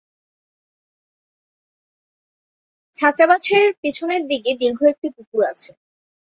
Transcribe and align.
ছাত্রাবাসের 2.95 3.65
পিছনের 3.81 4.21
দিকে 4.27 4.51
দীর্ঘ 4.59 4.79
একটি 4.83 5.07
পুকুর 5.15 5.41
আছে। 5.51 5.71